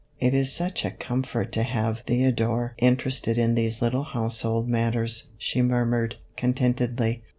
"It 0.19 0.33
is 0.33 0.51
such 0.51 0.83
a 0.83 0.89
comfort 0.89 1.51
to 1.51 1.61
have 1.61 1.99
Theodore 2.07 2.73
interested 2.79 3.37
in 3.37 3.53
these 3.53 3.83
little 3.83 4.01
household 4.01 4.67
matters," 4.67 5.27
she 5.37 5.61
murmured, 5.61 6.15
contentedly. 6.35 7.21